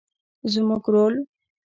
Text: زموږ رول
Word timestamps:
زموږ 0.53 0.83
رول 0.93 1.15